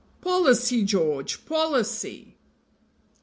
[0.19, 1.45] "Policy, George!
[1.45, 2.35] policy!"